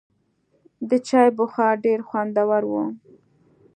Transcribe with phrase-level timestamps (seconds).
[0.89, 2.73] د چای بخار ډېر خوندور و.